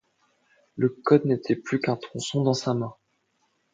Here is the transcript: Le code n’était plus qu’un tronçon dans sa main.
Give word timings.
Le 0.77 0.89
code 0.89 1.25
n’était 1.25 1.55
plus 1.55 1.79
qu’un 1.79 1.95
tronçon 1.95 2.41
dans 2.41 2.55
sa 2.55 2.73
main. 2.73 2.95